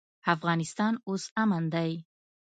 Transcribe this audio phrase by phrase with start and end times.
[0.33, 1.91] افغانستان اوس امن دی.